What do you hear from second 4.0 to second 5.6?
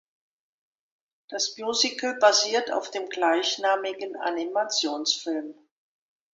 Animationsfilm.